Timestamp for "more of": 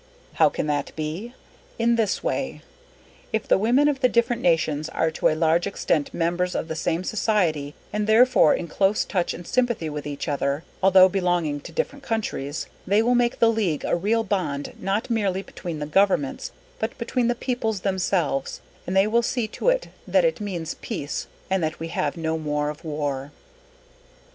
22.39-22.83